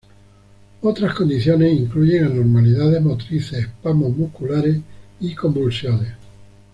Otras 0.81 1.13
condiciones 1.13 1.77
incluyen 1.79 2.25
anormalidades 2.25 3.03
motrices, 3.03 3.59
espasmos 3.65 4.17
musculares 4.17 4.79
y 5.19 5.35
convulsiones. 5.35 6.13